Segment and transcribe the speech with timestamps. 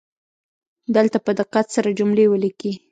[0.95, 2.73] دلته په دقت سره جملې ولیکئ